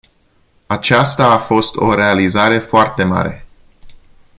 Aceasta 0.67 1.31
a 1.31 1.37
fost 1.39 1.75
o 1.75 1.93
realizare 1.93 2.59
foarte 2.59 3.03
mare. 3.03 3.45